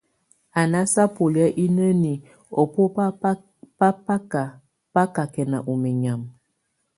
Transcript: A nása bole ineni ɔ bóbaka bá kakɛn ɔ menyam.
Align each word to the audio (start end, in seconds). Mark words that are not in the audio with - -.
A 0.59 0.63
nása 0.71 1.03
bole 1.15 1.45
ineni 1.65 2.13
ɔ 2.59 2.61
bóbaka 2.73 4.43
bá 4.93 5.03
kakɛn 5.15 5.51
ɔ 5.69 5.71
menyam. 5.81 6.21